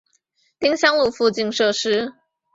[0.59, 2.15] 丁香路附近设施